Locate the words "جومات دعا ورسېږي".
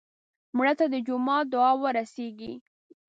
1.07-2.53